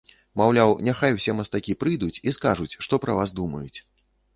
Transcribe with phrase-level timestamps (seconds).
[0.39, 3.79] Маўляў, няхай усе мастакі прыйдуць і скажуць, што пра вас думаюць.